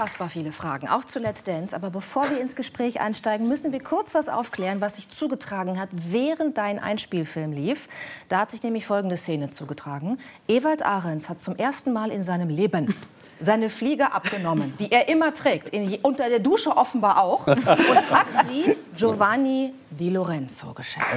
[0.00, 1.76] unfassbar viele Fragen, auch zu Let's Dance.
[1.76, 5.90] Aber bevor wir ins Gespräch einsteigen, müssen wir kurz was aufklären, was sich zugetragen hat,
[5.92, 7.86] während dein Einspielfilm lief.
[8.28, 10.18] Da hat sich nämlich folgende Szene zugetragen.
[10.48, 12.94] Ewald Ahrens hat zum ersten Mal in seinem Leben
[13.40, 18.26] seine Fliege abgenommen, die er immer trägt, in, unter der Dusche offenbar auch, und hat
[18.48, 21.08] sie Giovanni Di Lorenzo geschenkt.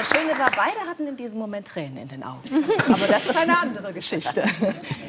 [0.00, 2.64] Das Schöne war, beide hatten in diesem Moment Tränen in den Augen.
[2.92, 4.44] Aber das ist eine andere Geschichte.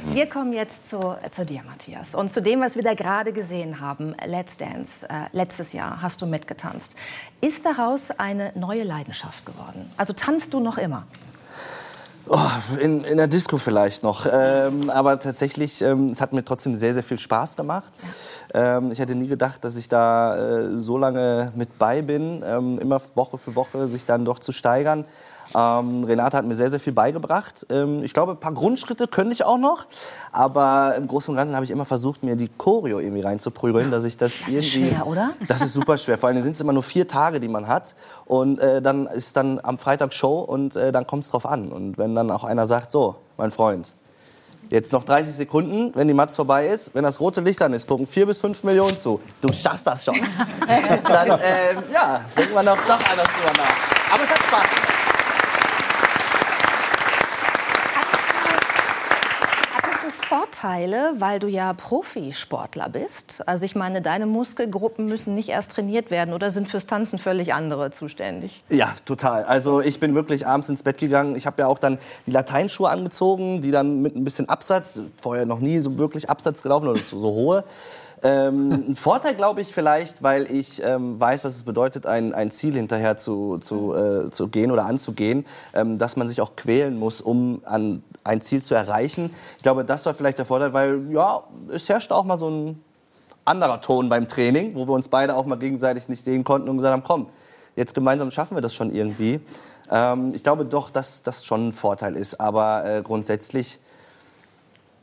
[0.05, 2.15] Wir kommen jetzt zu, zu dir, Matthias.
[2.15, 5.07] Und zu dem, was wir da gerade gesehen haben, Let's Dance.
[5.09, 6.95] Äh, letztes Jahr hast du mitgetanzt.
[7.41, 9.91] Ist daraus eine neue Leidenschaft geworden?
[9.97, 11.05] Also tanzt du noch immer?
[12.27, 12.39] Oh,
[12.80, 14.27] in, in der Disco vielleicht noch.
[14.32, 17.91] Ähm, aber tatsächlich, ähm, es hat mir trotzdem sehr, sehr viel Spaß gemacht.
[18.54, 22.79] Ähm, ich hätte nie gedacht, dass ich da äh, so lange mit bei bin, ähm,
[22.79, 25.05] immer Woche für Woche sich dann doch zu steigern.
[25.55, 27.66] Ähm, Renate hat mir sehr, sehr viel beigebracht.
[27.70, 29.85] Ähm, ich glaube, ein paar Grundschritte könnte ich auch noch.
[30.32, 34.04] Aber im Großen und Ganzen habe ich immer versucht, mir die Choreo irgendwie reinzuprügeln, dass
[34.04, 34.57] ich das, das irgendwie...
[34.60, 35.32] ist schwer, oder?
[35.48, 36.18] Das ist super schwer.
[36.18, 37.96] Vor allem sind es immer nur vier Tage, die man hat.
[38.26, 41.72] Und äh, dann ist dann am Freitag Show und äh, dann kommt es drauf an.
[41.72, 43.94] Und wenn dann auch einer sagt, so, mein Freund,
[44.72, 46.96] Jetzt noch 30 Sekunden, wenn die Matz vorbei ist.
[46.96, 49.20] Wenn das rote Licht an ist, gucken 4 bis 5 Millionen zu.
[49.41, 50.16] Du schaffst das schon.
[51.04, 54.13] Dann, äh, ja, denkt man doch noch anders drüber nach.
[54.13, 54.91] Aber es hat Spaß gemacht.
[60.32, 63.46] Vorteile, weil du ja Profisportler bist?
[63.49, 67.53] Also ich meine, deine Muskelgruppen müssen nicht erst trainiert werden oder sind fürs Tanzen völlig
[67.53, 68.63] andere zuständig?
[68.69, 69.44] Ja, total.
[69.44, 71.35] Also ich bin wirklich abends ins Bett gegangen.
[71.35, 71.97] Ich habe ja auch dann
[72.28, 76.62] die Lateinschuhe angezogen, die dann mit ein bisschen Absatz, vorher noch nie so wirklich Absatz
[76.62, 77.66] gelaufen oder so, so hohe.
[78.23, 82.51] Ähm, ein Vorteil, glaube ich, vielleicht, weil ich ähm, weiß, was es bedeutet, ein, ein
[82.51, 86.99] Ziel hinterher zu, zu, äh, zu gehen oder anzugehen, ähm, dass man sich auch quälen
[86.99, 89.31] muss, um an ein Ziel zu erreichen.
[89.57, 92.83] Ich glaube, das war vielleicht der Vorteil, weil ja, es herrscht auch mal so ein
[93.43, 96.77] anderer Ton beim Training, wo wir uns beide auch mal gegenseitig nicht sehen konnten und
[96.77, 97.27] gesagt haben, komm,
[97.75, 99.39] jetzt gemeinsam schaffen wir das schon irgendwie.
[99.89, 103.79] Ähm, ich glaube doch, dass das schon ein Vorteil ist, aber äh, grundsätzlich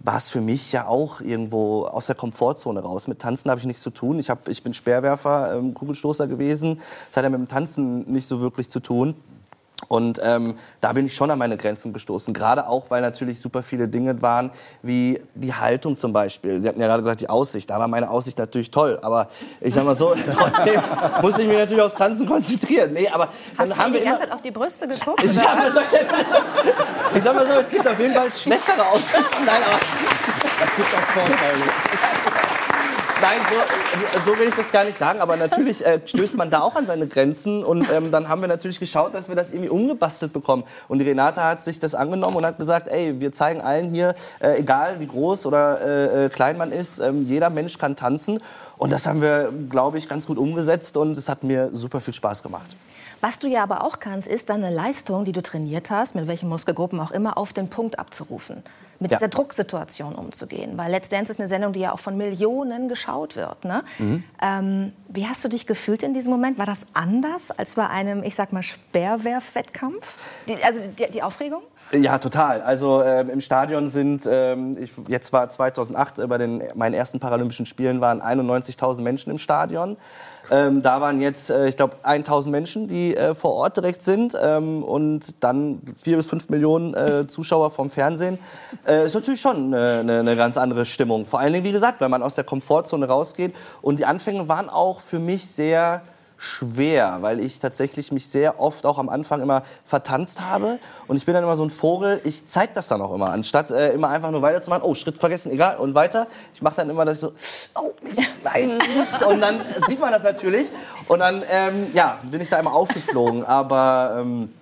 [0.01, 3.09] war es für mich ja auch irgendwo aus der Komfortzone raus.
[3.09, 4.19] Mit Tanzen habe ich nichts zu tun.
[4.19, 6.81] Ich, hab, ich bin Speerwerfer, ähm, Kugelstoßer gewesen.
[7.09, 9.15] Das hat ja mit dem Tanzen nicht so wirklich zu tun.
[9.87, 12.35] Und ähm, da bin ich schon an meine Grenzen gestoßen.
[12.35, 14.51] Gerade auch, weil natürlich super viele Dinge waren,
[14.83, 16.61] wie die Haltung zum Beispiel.
[16.61, 17.71] Sie hatten ja gerade gesagt, die Aussicht.
[17.71, 18.99] Da war meine Aussicht natürlich toll.
[19.03, 19.29] Aber
[19.61, 20.83] ich sag mal so, trotzdem
[21.23, 22.93] musste ich mich natürlich aufs Tanzen konzentrieren.
[22.93, 25.23] Nee, aber Hast du die ganze Zeit auf die Brüste geguckt?
[25.23, 25.81] Ich, ich, denn, also,
[27.15, 29.45] ich sag mal so, es gibt auf jeden Fall schlechtere Aussichten.
[29.47, 29.79] Nein, aber
[30.65, 32.08] es gibt auch Vorteile.
[33.21, 35.21] Nein, so, so, will ich das gar nicht sagen.
[35.21, 37.65] Aber natürlich äh, stößt man da auch an seine Grenzen.
[37.65, 40.63] Und ähm, dann haben wir natürlich geschaut, dass wir das irgendwie umgebastelt bekommen.
[40.87, 44.15] Und die Renate hat sich das angenommen und hat gesagt, ey, wir zeigen allen hier,
[44.39, 48.41] äh, egal wie groß oder äh, äh klein man ist, ähm, jeder Mensch kann tanzen.
[48.77, 50.97] Und das haben wir, glaube ich, ganz gut umgesetzt.
[50.97, 52.77] Und es hat mir super viel Spaß gemacht.
[53.21, 56.49] Was du ja aber auch kannst, ist deine Leistung, die du trainiert hast, mit welchen
[56.49, 58.63] Muskelgruppen auch immer, auf den Punkt abzurufen
[59.01, 59.19] mit ja.
[59.19, 60.77] dieser Drucksituation umzugehen.
[60.77, 63.65] Weil Let's Dance ist eine Sendung, die ja auch von Millionen geschaut wird.
[63.65, 63.85] Ne?
[63.99, 64.25] Mhm.
[64.43, 66.59] Ähm, wie hast du dich gefühlt in diesem Moment?
[66.59, 70.15] War das anders als bei einem, ich sag mal, Speerwerfwettkampf?
[70.65, 71.63] Also die, die Aufregung?
[71.93, 72.61] Ja, total.
[72.61, 77.19] Also äh, im Stadion sind, ähm, ich, jetzt war 2008 äh, bei den meinen ersten
[77.19, 79.97] Paralympischen Spielen waren 91.000 Menschen im Stadion.
[80.51, 84.37] Ähm, da waren jetzt, äh, ich glaube, 1000 Menschen, die äh, vor Ort direkt sind
[84.41, 88.39] ähm, und dann vier bis fünf Millionen äh, Zuschauer vom Fernsehen.
[88.87, 91.27] Äh, ist natürlich schon eine, eine, ganz andere Stimmung.
[91.27, 93.55] Vor allen Dingen, wie gesagt, wenn man aus der Komfortzone rausgeht.
[93.83, 96.03] Und die Anfänge waren auch für mich sehr
[96.39, 100.79] schwer, weil ich tatsächlich mich sehr oft auch am Anfang immer vertanzt habe.
[101.09, 103.73] Und ich bin dann immer so ein Vogel, ich zeige das dann auch immer, anstatt
[103.73, 106.29] äh, immer einfach nur weiterzumachen, oh, Schritt vergessen, egal, und weiter.
[106.55, 107.33] Ich mache dann immer das so,
[107.75, 107.93] oh,
[108.45, 109.23] nein, Mist.
[109.25, 110.71] Und dann sieht man das natürlich.
[111.09, 113.45] Und dann, ähm, ja, bin ich da immer aufgeflogen.
[113.45, 114.55] Aber ähm,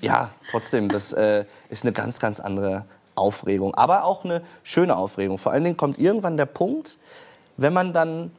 [0.00, 3.74] ja, trotzdem, das äh, ist eine ganz, ganz andere Aufregung.
[3.74, 5.36] Aber auch eine schöne Aufregung.
[5.36, 6.96] Vor allen Dingen kommt irgendwann der Punkt,
[7.58, 8.30] wenn man dann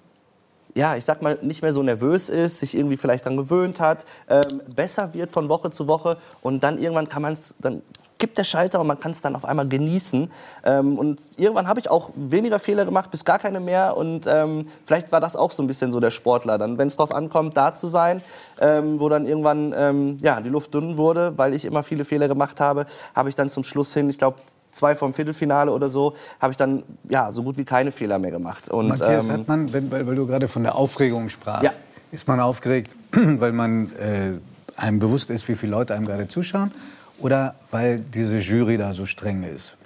[0.75, 4.05] ja, ich sag mal, nicht mehr so nervös ist, sich irgendwie vielleicht daran gewöhnt hat,
[4.29, 7.81] ähm, besser wird von Woche zu Woche und dann irgendwann kann man es, dann
[8.23, 10.31] gibt der Schalter und man kann es dann auf einmal genießen.
[10.63, 13.97] Ähm, und irgendwann habe ich auch weniger Fehler gemacht, bis gar keine mehr.
[13.97, 16.95] Und ähm, vielleicht war das auch so ein bisschen so der Sportler, dann, wenn es
[16.95, 18.21] darauf ankommt, da zu sein,
[18.61, 22.29] ähm, wo dann irgendwann ähm, ja, die Luft dünn wurde, weil ich immer viele Fehler
[22.29, 24.37] gemacht habe, habe ich dann zum Schluss hin, ich glaube,
[24.73, 28.31] zwei vom Viertelfinale oder so, habe ich dann ja so gut wie keine Fehler mehr
[28.31, 28.69] gemacht.
[28.69, 31.71] Und, Matthias, ähm, hat man, wenn, weil, weil, du gerade von der Aufregung sprachst, ja.
[32.11, 34.33] ist man aufgeregt, weil man äh,
[34.75, 36.71] einem bewusst ist, wie viele Leute einem gerade zuschauen?
[37.19, 39.77] Oder weil diese Jury da so streng ist?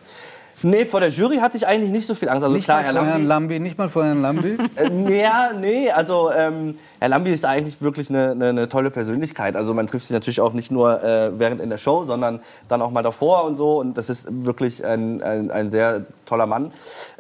[0.63, 2.43] Nee, vor der Jury hatte ich eigentlich nicht so viel Angst.
[2.43, 4.57] Also nicht klar, mal Herr vor Lambi, Herrn Lambi, nicht mal vor Herrn Lambi?
[4.75, 9.55] Äh, ja, nee, also ähm, Herr Lambi ist eigentlich wirklich eine, eine, eine tolle Persönlichkeit.
[9.55, 12.81] Also man trifft sich natürlich auch nicht nur äh, während in der Show, sondern dann
[12.81, 13.79] auch mal davor und so.
[13.79, 16.71] Und das ist wirklich ein, ein, ein sehr toller Mann,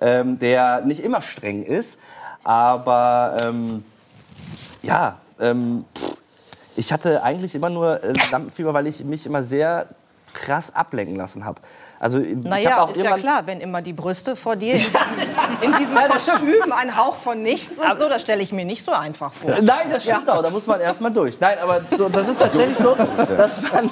[0.01, 1.99] ähm, der nicht immer streng ist,
[2.43, 3.83] aber ähm,
[4.81, 5.85] ja, ähm,
[6.75, 9.87] ich hatte eigentlich immer nur äh, Lampenfieber, weil ich mich immer sehr
[10.33, 11.61] krass ablenken lassen habe.
[11.99, 14.81] Also Naja, auch ist ja klar, wenn immer die Brüste vor dir in,
[15.61, 18.91] in diesem Kostüm ein Hauch von nichts und so, das stelle ich mir nicht so
[18.91, 19.49] einfach vor.
[19.61, 20.43] Nein, das stimmt auch.
[20.43, 21.39] Da muss man erstmal durch.
[21.39, 22.95] Nein, aber so, das ist tatsächlich so,
[23.37, 23.89] dass, man,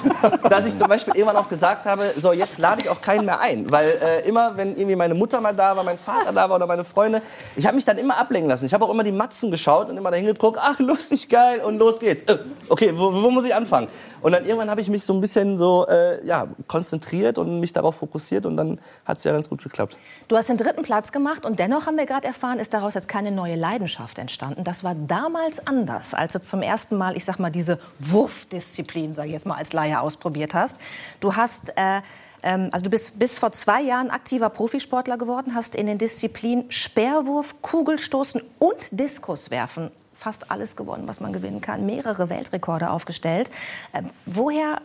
[0.48, 3.40] dass ich zum Beispiel irgendwann auch gesagt habe, so jetzt lade ich auch keinen mehr
[3.40, 6.56] ein, weil äh, immer, wenn irgendwie meine Mutter mal da war, mein Vater da war
[6.56, 7.22] oder meine Freunde,
[7.56, 8.66] ich habe mich dann immer ablenken lassen.
[8.66, 11.78] Ich habe auch immer die Matzen geschaut und immer dahin geguckt, ach lustig, geil und
[11.78, 12.22] los geht's.
[12.22, 12.38] Äh,
[12.68, 13.88] okay, wo, wo muss ich anfangen?
[14.22, 17.72] Und dann irgendwann habe ich mich so ein bisschen so äh, ja, konzentriert und mich
[17.72, 19.98] darauf fokussiert und dann hat es ja ganz gut geklappt.
[20.28, 23.08] Du hast den dritten Platz gemacht und dennoch haben wir gerade erfahren, ist daraus jetzt
[23.08, 24.64] keine neue Leidenschaft entstanden.
[24.64, 29.26] Das war damals anders, als du zum ersten Mal, ich sag mal, diese Wurfdisziplin, sag
[29.26, 30.80] ich jetzt mal als Laie, ausprobiert hast.
[31.20, 32.02] Du hast äh,
[32.42, 36.70] ähm, also du bist bis vor zwei Jahren aktiver Profisportler geworden, hast in den Disziplinen
[36.70, 43.50] Speerwurf, Kugelstoßen und Diskuswerfen fast alles gewonnen, was man gewinnen kann, mehrere Weltrekorde aufgestellt.
[43.92, 44.80] Ähm, woher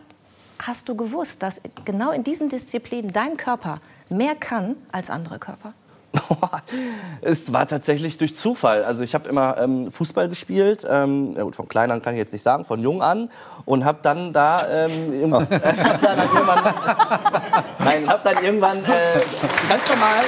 [0.62, 5.74] hast du gewusst, dass genau in diesen Disziplinen dein Körper mehr kann als andere Körper?
[7.22, 8.84] es war tatsächlich durch Zufall.
[8.84, 12.18] Also ich habe immer ähm, Fußball gespielt, ähm, ja gut, von klein an kann ich
[12.18, 13.30] jetzt nicht sagen, von jung an
[13.64, 16.74] und habe dann da ähm, irgendwann, äh, hab dann irgendwann,
[17.78, 19.20] nein, hab dann irgendwann äh,
[19.68, 20.22] ganz normal.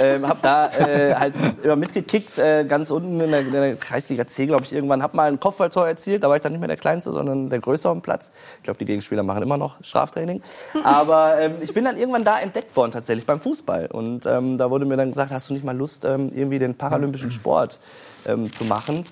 [0.00, 4.26] Ähm, hab da äh, halt immer mitgekickt, äh, ganz unten in der, in der Kreisliga
[4.26, 5.02] C, glaube ich, irgendwann.
[5.02, 7.58] Hab mal ein Kopfballtor erzielt, da war ich dann nicht mehr der Kleinste, sondern der
[7.58, 8.30] Größere am Platz.
[8.58, 10.42] Ich glaube, die Gegenspieler machen immer noch Straftraining.
[10.84, 13.86] Aber ähm, ich bin dann irgendwann da entdeckt worden, tatsächlich beim Fußball.
[13.86, 16.74] Und ähm, da wurde mir dann gesagt, hast du nicht mal Lust, ähm, irgendwie den
[16.74, 17.78] paralympischen Sport
[18.26, 19.04] ähm, zu machen?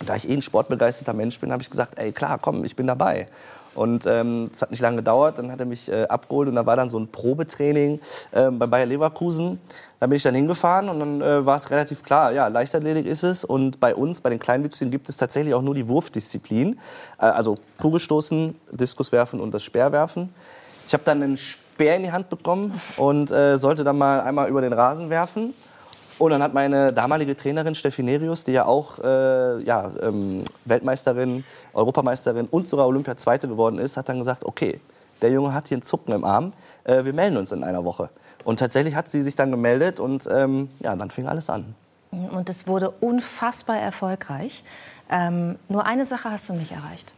[0.00, 2.76] Und da ich eh ein sportbegeisterter Mensch bin, habe ich gesagt, ey, klar, komm, ich
[2.76, 3.28] bin dabei.
[3.74, 6.64] Und ähm, es hat nicht lange gedauert, dann hat er mich äh, abgeholt und da
[6.66, 8.00] war dann so ein Probetraining
[8.32, 9.58] ähm, bei Bayer Leverkusen.
[10.00, 13.22] Da bin ich dann hingefahren und dann äh, war es relativ klar, ja, Leichtathletik ist
[13.22, 13.44] es.
[13.44, 16.78] Und bei uns, bei den Kleinwüchsigen, gibt es tatsächlich auch nur die Wurfdisziplin.
[17.18, 20.32] Äh, also Kugelstoßen, Diskuswerfen und das Speerwerfen.
[20.86, 24.48] Ich habe dann einen Speer in die Hand bekommen und äh, sollte dann mal einmal
[24.48, 25.54] über den Rasen werfen.
[26.18, 31.44] Und dann hat meine damalige Trainerin Steffi Nerius, die ja auch äh, ja, ähm, Weltmeisterin,
[31.72, 34.80] Europameisterin und sogar Olympia-Zweite geworden ist, hat dann gesagt, okay,
[35.22, 36.52] der Junge hat hier einen Zucken im Arm,
[36.84, 38.10] äh, wir melden uns in einer Woche.
[38.44, 41.74] Und tatsächlich hat sie sich dann gemeldet und ähm, ja, dann fing alles an.
[42.10, 44.62] Und es wurde unfassbar erfolgreich.
[45.10, 47.12] Ähm, nur eine Sache hast du nicht erreicht.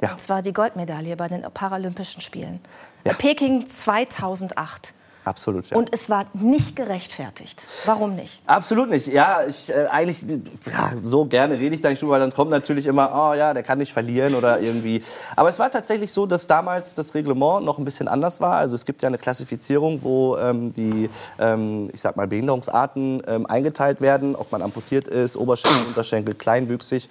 [0.00, 0.12] Ja.
[0.12, 2.60] Und zwar die Goldmedaille bei den Paralympischen Spielen.
[3.04, 3.14] Ja.
[3.14, 4.92] Peking 2008.
[5.28, 5.76] Absolut, ja.
[5.76, 7.62] Und es war nicht gerechtfertigt.
[7.84, 8.40] Warum nicht?
[8.46, 9.08] Absolut nicht.
[9.08, 10.24] Ja, ich äh, eigentlich
[10.64, 13.52] ja, so gerne rede ich da nicht drüber, weil dann kommt natürlich immer, oh ja,
[13.52, 15.04] der kann nicht verlieren oder irgendwie.
[15.36, 18.56] Aber es war tatsächlich so, dass damals das Reglement noch ein bisschen anders war.
[18.56, 23.44] Also es gibt ja eine Klassifizierung, wo ähm, die, ähm, ich sag mal, Behinderungsarten ähm,
[23.44, 27.10] eingeteilt werden, ob man amputiert ist, Oberschenkel, Unterschenkel, kleinwüchsig.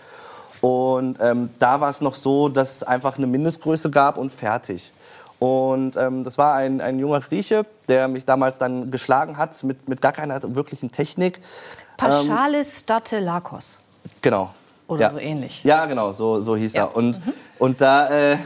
[0.62, 4.92] Und ähm, da war es noch so, dass es einfach eine Mindestgröße gab und fertig.
[5.40, 9.88] Und ähm, das war ein, ein junger Grieche, der mich damals dann geschlagen hat, mit,
[9.88, 11.40] mit gar keiner wirklichen Technik.
[11.96, 13.78] Paschalis Statelakos.
[14.22, 14.52] Genau.
[14.88, 15.12] Oder ja.
[15.12, 15.64] so ähnlich.
[15.64, 16.86] Ja, genau, so, so hieß Ja.
[16.86, 16.96] er.
[16.96, 17.20] Und,
[17.60, 18.38] und da äh,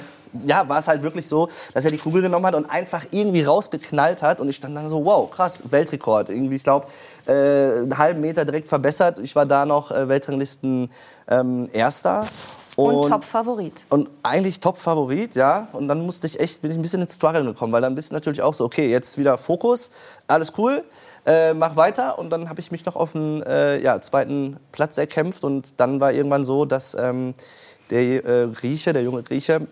[0.46, 3.44] ja, war es halt wirklich so, dass er die Kugel genommen hat und einfach irgendwie
[3.44, 4.40] rausgeknallt hat.
[4.40, 6.30] Und ich stand dann so, wow, krass, Weltrekord.
[6.30, 6.88] Irgendwie, ich glaube,
[7.28, 9.20] äh, einen halben Meter direkt verbessert.
[9.20, 10.90] Ich war da noch äh, Weltranglisten
[11.28, 12.26] ähm, Erster.
[12.76, 13.86] Und, Top-Favorit.
[13.90, 15.68] Und eigentlich Top-Favorit, ja.
[15.74, 18.12] Und dann musste ich echt, bin ich ein bisschen ins Struggle gekommen, weil dann bist
[18.12, 19.92] du natürlich auch so, okay, jetzt wieder Fokus,
[20.28, 20.84] alles cool,
[21.26, 22.18] äh, mach weiter.
[22.18, 25.44] Und dann habe ich mich noch auf den äh, ja, zweiten Platz erkämpft.
[25.44, 27.34] Und dann war irgendwann so, dass ähm,
[27.90, 29.68] der äh, Grieche, der junge Grieche,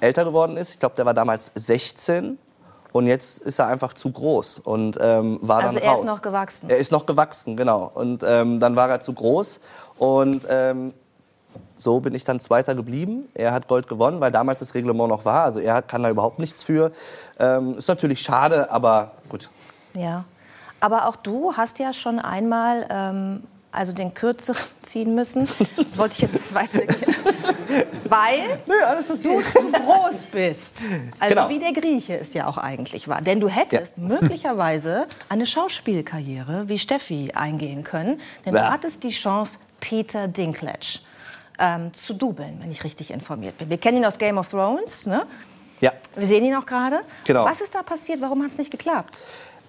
[0.00, 0.72] älter geworden ist.
[0.72, 2.38] Ich glaube, der war damals 16.
[2.92, 6.00] Und jetzt ist er einfach zu groß und ähm, war Also dann er raus.
[6.00, 6.68] ist noch gewachsen.
[6.68, 7.90] Er ist noch gewachsen, genau.
[7.94, 9.60] Und ähm, dann war er zu groß.
[9.96, 10.92] Und ähm,
[11.74, 13.28] so bin ich dann Zweiter geblieben.
[13.34, 15.44] Er hat Gold gewonnen, weil damals das Reglement noch war.
[15.44, 16.92] Also er kann da überhaupt nichts für.
[17.38, 19.48] Ähm, ist natürlich schade, aber gut.
[19.94, 20.24] Ja.
[20.80, 25.48] Aber auch du hast ja schon einmal ähm, also den Kürzeren ziehen müssen.
[25.76, 27.14] Das wollte ich jetzt nicht weitergehen.
[28.08, 29.22] Weil Nö, okay.
[29.22, 30.82] du zu groß bist.
[31.18, 31.48] Also Genau.
[31.48, 33.22] wie der Grieche es ja auch eigentlich war.
[33.22, 38.20] Denn du hättest möglicherweise eine Schauspielkarriere wie Steffi eingehen können.
[38.44, 38.66] Denn Ja.
[38.66, 41.00] du hattest die Chance, Peter Dinklage
[41.58, 43.70] ähm, zu dubeln, wenn ich richtig informiert bin.
[43.70, 45.26] Wir kennen ihn aus Game of Thrones, ne?
[45.80, 45.92] Ja.
[46.14, 47.00] Wir sehen ihn auch gerade.
[47.24, 47.44] Genau.
[47.44, 48.20] Was ist da passiert?
[48.20, 49.18] Warum hat es nicht geklappt?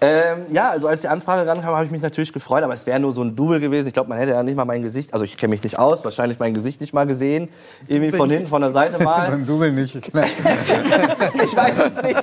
[0.00, 3.00] Ähm, ja, also als die Anfrage rankam, habe ich mich natürlich gefreut, aber es wäre
[3.00, 3.86] nur so ein Double gewesen.
[3.88, 6.04] Ich glaube, man hätte ja nicht mal mein Gesicht, also ich kenne mich nicht aus,
[6.04, 7.48] wahrscheinlich mein Gesicht nicht mal gesehen.
[7.86, 9.30] Irgendwie von hinten, von der Seite mal.
[9.30, 9.94] Beim Double nicht.
[10.04, 12.22] ich weiß es nicht.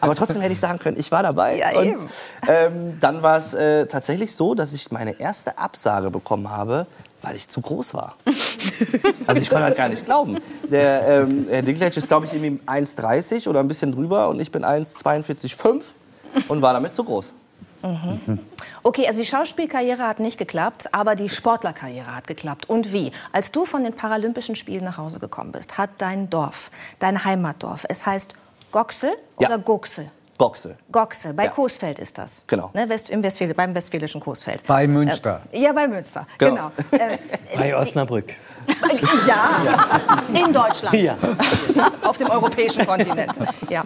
[0.00, 1.56] Aber trotzdem hätte ich sagen können, ich war dabei.
[1.56, 2.08] Ja, Und, eben.
[2.46, 6.86] ähm, dann war es äh, tatsächlich so, dass ich meine erste Absage bekommen habe,
[7.28, 8.16] weil ich zu groß war.
[9.26, 10.38] Also ich konnte das gar nicht glauben.
[10.70, 14.50] Der ähm, Herr Dinklage ist, glaube ich, irgendwie 1,30 oder ein bisschen drüber und ich
[14.50, 15.82] bin 1,42,5
[16.48, 17.34] und war damit zu groß.
[18.82, 22.70] Okay, also die Schauspielkarriere hat nicht geklappt, aber die Sportlerkarriere hat geklappt.
[22.70, 23.12] Und wie?
[23.32, 27.84] Als du von den Paralympischen Spielen nach Hause gekommen bist, hat dein Dorf, dein Heimatdorf,
[27.88, 28.34] es heißt
[28.72, 29.48] Goxel Ja.
[29.48, 29.58] oder
[30.38, 30.72] Goxel?
[30.72, 30.76] Boxe.
[30.92, 31.50] Goxel, bei Ja.
[31.50, 32.44] Coesfeld ist das.
[32.46, 32.70] Genau.
[32.72, 34.66] Ne, West, im Westfäl beim westfälischen Coesfeld.
[34.66, 35.42] Bei Münster.
[35.52, 36.70] Äh, ja, bei Münster, genau.
[36.90, 37.04] Genau.
[37.50, 38.34] Äh, Bei Osnabrück.
[39.26, 40.94] ja, in Deutschland.
[40.94, 41.16] Ja.
[42.02, 43.38] Auf dem europäischen Kontinent.
[43.68, 43.84] Ja.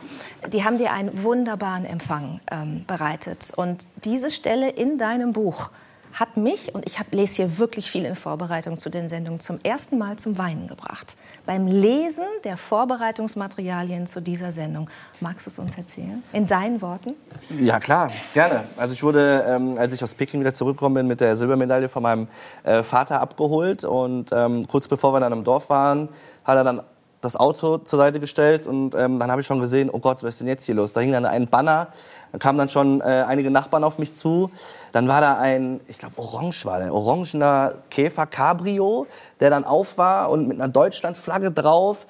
[0.49, 3.53] Die haben dir einen wunderbaren Empfang ähm, bereitet.
[3.55, 5.71] Und diese Stelle in deinem Buch
[6.13, 9.99] hat mich, und ich lese hier wirklich viel in Vorbereitung zu den Sendungen, zum ersten
[9.99, 11.17] Mal zum Weinen gebracht.
[11.47, 14.89] Beim Lesen der Vorbereitungsmaterialien zu dieser Sendung.
[15.21, 16.23] Magst du es uns erzählen?
[16.33, 17.15] In deinen Worten?
[17.61, 18.65] Ja, klar, gerne.
[18.77, 22.03] Also ich wurde, ähm, als ich aus Peking wieder zurückgekommen bin, mit der Silbermedaille von
[22.03, 22.29] meinem
[22.63, 23.85] äh, Vater abgeholt.
[23.85, 26.09] Und ähm, kurz bevor wir dann im Dorf waren,
[26.45, 26.83] hat er dann
[27.23, 28.67] das Auto zur Seite gestellt.
[28.67, 30.93] Und ähm, dann habe ich schon gesehen, oh Gott, was ist denn jetzt hier los?
[30.93, 31.89] Da hing dann ein Banner.
[32.33, 34.51] Dann kamen dann schon äh, einige Nachbarn auf mich zu.
[34.93, 39.07] Dann war da ein, ich glaube, orange war der, ein orangener Käfer Cabrio,
[39.41, 42.07] der dann auf war und mit einer Deutschlandflagge drauf.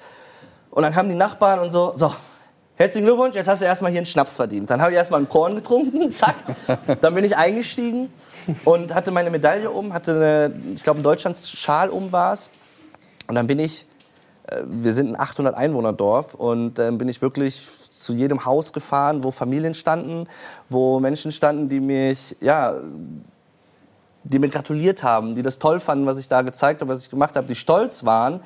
[0.69, 2.13] Und dann kamen die Nachbarn und so, so,
[2.75, 4.69] herzlichen Glückwunsch, jetzt hast du erstmal hier einen Schnaps verdient.
[4.69, 6.35] Dann habe ich erstmal einen Korn getrunken, zack.
[7.01, 8.11] Dann bin ich eingestiegen
[8.65, 12.49] und hatte meine Medaille um, hatte, eine, ich glaube, einen Deutschlandsschal um war es.
[13.27, 13.85] Und dann bin ich,
[14.47, 17.65] äh, wir sind ein 800 Einwohnerdorf und dann bin ich wirklich
[18.03, 20.27] zu jedem Haus gefahren, wo Familien standen,
[20.69, 22.75] wo Menschen standen, die mich, ja,
[24.23, 27.09] die mir gratuliert haben, die das toll fanden, was ich da gezeigt habe, was ich
[27.09, 28.39] gemacht habe, die stolz waren.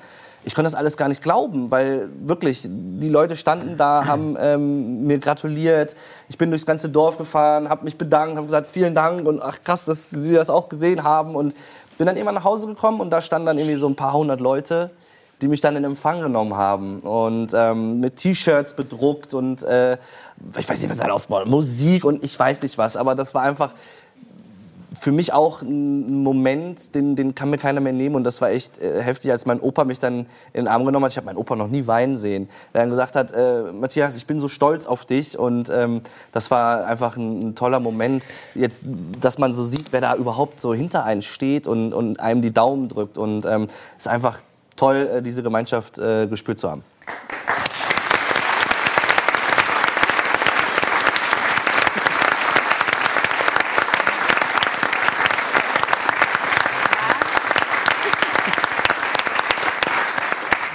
[0.44, 5.06] Ich konnte das alles gar nicht glauben, weil wirklich die Leute standen da, haben ähm,
[5.06, 5.96] mir gratuliert.
[6.30, 9.62] Ich bin durchs ganze Dorf gefahren, habe mich bedankt, habe gesagt vielen Dank und ach
[9.64, 11.54] krass, dass Sie das auch gesehen haben und
[11.98, 14.40] bin dann irgendwann nach Hause gekommen und da standen dann irgendwie so ein paar hundert
[14.40, 14.92] Leute,
[15.41, 19.98] die mich dann in Empfang genommen haben und ähm, mit T-Shirts bedruckt und äh,
[20.58, 23.44] ich weiß nicht, was da aufbaut, Musik und ich weiß nicht was, aber das war
[23.44, 23.74] einfach
[25.00, 28.15] für mich auch ein Moment, den, den kann mir keiner mehr nehmen.
[28.15, 30.20] Und das war echt äh, heftig, als mein Opa mich dann
[30.53, 31.12] in den Arm genommen hat.
[31.12, 32.50] Ich habe meinen Opa noch nie weinen sehen.
[32.74, 35.38] Der dann gesagt hat, äh, Matthias, ich bin so stolz auf dich.
[35.38, 36.01] Und ähm,
[36.32, 38.88] das war einfach ein, ein toller Moment, jetzt,
[39.22, 42.53] dass man so sieht, wer da überhaupt so hinter einem steht und, und einem die
[42.53, 43.17] Daumen drückt.
[43.17, 43.67] Und ähm,
[43.98, 44.39] ist einfach
[44.77, 46.84] toll, äh, diese Gemeinschaft äh, gespürt zu haben.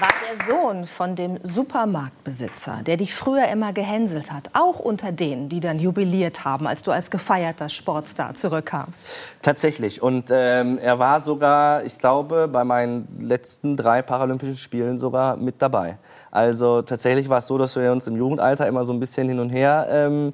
[0.01, 5.49] War der Sohn von dem Supermarktbesitzer, der dich früher immer gehänselt hat, auch unter denen,
[5.49, 9.03] die dann jubiliert haben, als du als gefeierter Sportstar zurückkamst?
[9.43, 10.01] Tatsächlich.
[10.01, 15.61] Und ähm, er war sogar, ich glaube, bei meinen letzten drei Paralympischen Spielen sogar mit
[15.61, 15.99] dabei.
[16.31, 19.41] Also tatsächlich war es so, dass wir uns im Jugendalter immer so ein bisschen hin
[19.41, 20.33] und her, ähm,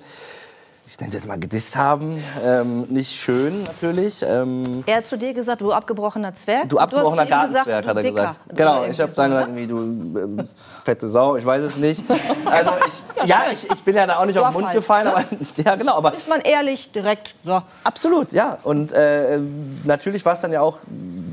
[0.90, 2.22] ich nenne es jetzt mal gedisst haben.
[2.42, 4.24] Ähm, nicht schön natürlich.
[4.26, 6.68] Ähm, Er hat zu dir gesagt, du abgebrochener Zwerg.
[6.70, 8.14] Du abgebrochener gesagt, Gartenzwerg, du hat er Dicker.
[8.14, 8.40] gesagt.
[8.54, 9.36] Genau, ich habe dann ne?
[9.36, 9.78] gesagt, irgendwie, du
[10.20, 10.48] ähm,
[10.84, 12.04] fette Sau, ich weiß es nicht.
[12.50, 15.22] Also ich, ja, ich, ich bin ja da auch nicht auf den Mund gefallen, aber
[15.56, 17.62] ja genau, aber Ist man ehrlich, direkt, so.
[17.84, 18.56] Absolut, ja.
[18.62, 19.38] Und äh,
[19.84, 20.78] natürlich war es dann ja auch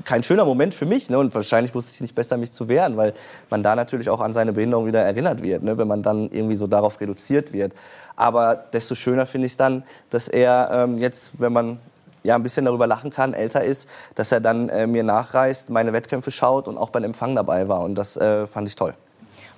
[0.06, 1.10] kein schöner Moment für mich.
[1.10, 1.18] Ne?
[1.18, 3.14] Und wahrscheinlich wusste ich nicht besser, mich zu wehren, weil
[3.50, 5.78] man da natürlich auch an seine Behinderung wieder erinnert wird, ne?
[5.78, 7.74] wenn man dann irgendwie so darauf reduziert wird.
[8.16, 11.80] Aber desto schöner finde ich es dann, dass er ähm, jetzt, wenn man
[12.24, 15.94] ja ein bisschen darüber lachen kann, älter ist, dass er dann äh, mir nachreist, meine
[15.94, 17.82] Wettkämpfe schaut und auch beim Empfang dabei war.
[17.82, 18.94] Und das äh, fand ich toll.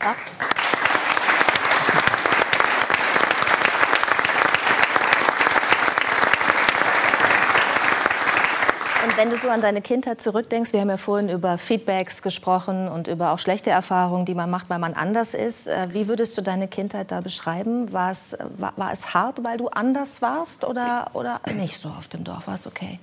[0.01, 0.15] Ja.
[9.17, 13.07] Wenn du so an deine Kindheit zurückdenkst, wir haben ja vorhin über Feedbacks gesprochen und
[13.07, 15.67] über auch schlechte Erfahrungen, die man macht, weil man anders ist.
[15.67, 17.91] Äh, Wie würdest du deine Kindheit da beschreiben?
[17.91, 22.07] War es, war, war es hart, weil du anders warst oder, oder nicht so auf
[22.07, 22.45] dem Dorf?
[22.45, 22.99] War es okay?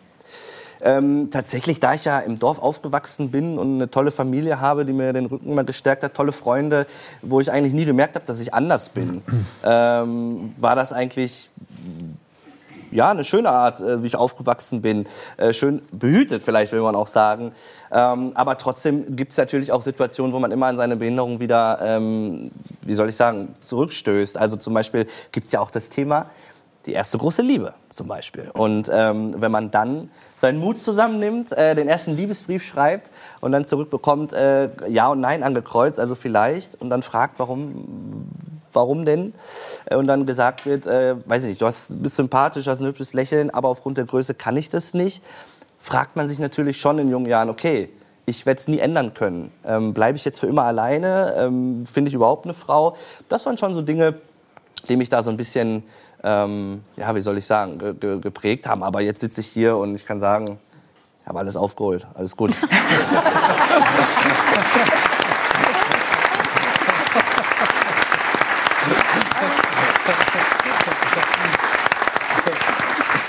[0.80, 4.92] Ähm, tatsächlich, da ich ja im Dorf aufgewachsen bin und eine tolle Familie habe, die
[4.92, 6.86] mir den Rücken immer gestärkt hat, tolle Freunde,
[7.22, 9.22] wo ich eigentlich nie gemerkt habe, dass ich anders bin,
[9.64, 11.50] ähm, war das eigentlich
[12.94, 15.06] ja, eine schöne Art, äh, wie ich aufgewachsen bin.
[15.36, 17.52] Äh, schön behütet vielleicht, will man auch sagen.
[17.90, 21.80] Ähm, aber trotzdem gibt es natürlich auch Situationen, wo man immer an seine Behinderung wieder,
[21.82, 22.50] ähm,
[22.82, 24.38] wie soll ich sagen, zurückstößt.
[24.38, 26.30] Also zum Beispiel gibt es ja auch das Thema,
[26.86, 28.50] die erste große Liebe zum Beispiel.
[28.52, 33.10] Und ähm, wenn man dann seinen Mut zusammennimmt, äh, den ersten Liebesbrief schreibt
[33.40, 38.28] und dann zurückbekommt äh, Ja und Nein angekreuzt, also vielleicht, und dann fragt, warum,
[38.74, 39.34] warum denn?
[39.86, 42.86] Äh, und dann gesagt wird, äh, weiß ich nicht, du hast, bist sympathisch, hast ein
[42.86, 45.22] hübsches Lächeln, aber aufgrund der Größe kann ich das nicht,
[45.78, 47.90] fragt man sich natürlich schon in jungen Jahren, okay,
[48.26, 49.52] ich werde es nie ändern können.
[49.64, 51.34] Ähm, Bleibe ich jetzt für immer alleine?
[51.36, 52.96] Ähm, Finde ich überhaupt eine Frau?
[53.28, 54.14] Das waren schon so Dinge,
[54.88, 55.84] die mich da so ein bisschen
[56.24, 58.82] ähm, ja, wie soll ich sagen, ge ge geprägt haben.
[58.82, 60.58] Aber jetzt sitze ich hier und ich kann sagen,
[61.22, 62.08] ich habe alles aufgeholt.
[62.14, 62.54] Alles gut.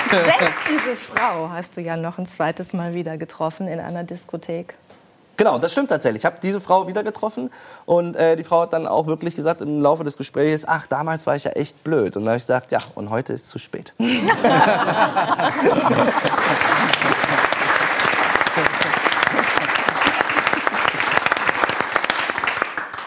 [0.09, 4.75] Selbst diese Frau hast du ja noch ein zweites Mal wieder getroffen in einer Diskothek.
[5.37, 6.21] Genau, das stimmt tatsächlich.
[6.21, 7.51] Ich habe diese Frau wieder getroffen
[7.85, 11.27] und äh, die Frau hat dann auch wirklich gesagt im Laufe des Gesprächs, ach, damals
[11.27, 12.15] war ich ja echt blöd.
[12.15, 13.93] Und dann habe ich gesagt, ja, und heute ist es zu spät.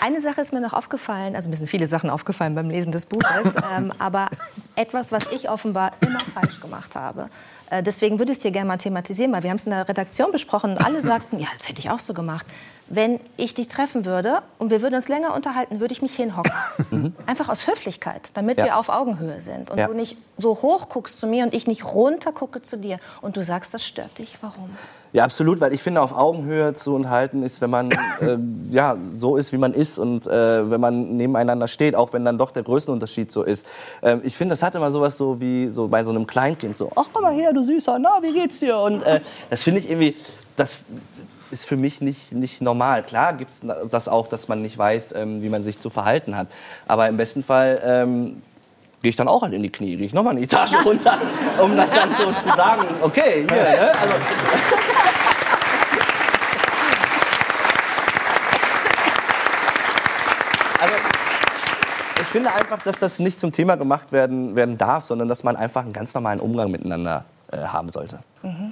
[0.00, 3.07] Eine Sache ist mir noch aufgefallen, also mir sind viele Sachen aufgefallen beim Lesen des
[3.07, 4.28] Buches, ähm, aber
[4.76, 7.28] etwas, was ich offenbar immer falsch gemacht habe.
[7.71, 9.88] Äh, deswegen würde ich es hier gerne mal thematisieren, weil wir haben es in der
[9.88, 12.47] Redaktion besprochen und alle sagten, ja, das hätte ich auch so gemacht.
[12.90, 16.52] Wenn ich dich treffen würde und wir würden uns länger unterhalten, würde ich mich hinhocken.
[16.90, 17.12] Mhm.
[17.26, 18.64] Einfach aus Höflichkeit, damit ja.
[18.64, 19.71] wir auf Augenhöhe sind.
[19.71, 19.88] Und ja.
[19.88, 22.99] du nicht so hoch guckst zu mir und ich nicht runter gucke zu dir.
[23.21, 24.38] Und du sagst, das stört dich.
[24.40, 24.71] Warum?
[25.12, 27.90] Ja, absolut, weil ich finde, auf Augenhöhe zu unterhalten ist, wenn man
[28.21, 28.38] äh,
[28.71, 32.39] ja, so ist, wie man ist und äh, wenn man nebeneinander steht, auch wenn dann
[32.39, 33.67] doch der Größenunterschied so ist.
[34.02, 36.91] Ähm, ich finde, das hat immer sowas so wie so bei so einem Kleinkind, so,
[36.95, 38.78] ach, komm mal her, du Süßer, na, wie geht's dir?
[38.78, 40.17] Und äh, das finde ich irgendwie,
[40.56, 40.84] das
[41.50, 43.02] ist für mich nicht, nicht normal.
[43.02, 46.37] Klar gibt es das auch, dass man nicht weiß, ähm, wie man sich zu verhalten
[46.37, 46.49] hat.
[46.87, 48.43] Aber im besten Fall ähm,
[49.02, 51.19] gehe ich dann auch halt in die Knie, gehe ich nochmal eine Etage runter,
[51.63, 53.93] um das dann so zu sagen, okay, hier, ne?
[54.00, 54.15] Also,
[60.80, 60.95] also,
[62.21, 65.56] ich finde einfach, dass das nicht zum Thema gemacht werden, werden darf, sondern dass man
[65.56, 68.19] einfach einen ganz normalen Umgang miteinander äh, haben sollte.
[68.43, 68.68] Mhm.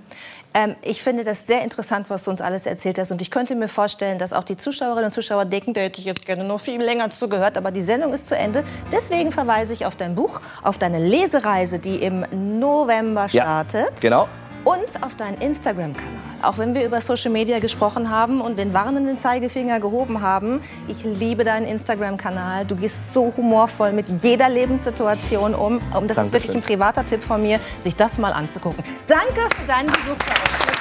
[0.55, 3.11] Ähm, ich finde das sehr interessant, was du uns alles erzählt hast.
[3.11, 6.07] Und ich könnte mir vorstellen, dass auch die Zuschauerinnen und Zuschauer denken, da hätte ich
[6.07, 7.57] jetzt gerne noch viel länger zugehört.
[7.57, 8.65] Aber die Sendung ist zu Ende.
[8.91, 12.25] Deswegen verweise ich auf dein Buch, auf deine Lesereise, die im
[12.59, 14.03] November startet.
[14.03, 14.29] Ja, genau
[14.67, 16.26] und auf deinen Instagram-Kanal.
[16.47, 21.03] Auch wenn wir über Social Media gesprochen haben und den warnenden Zeigefinger gehoben haben, ich
[21.03, 22.65] liebe deinen Instagram-Kanal.
[22.65, 25.79] Du gehst so humorvoll mit jeder Lebenssituation um.
[25.79, 26.25] Und das Dankeschön.
[26.25, 28.85] ist wirklich ein privater Tipp von mir, sich das mal anzugucken.
[29.09, 30.17] Danke für deinen Besuch.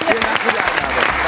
[0.06, 1.25] Vielen Dank für die Einladung.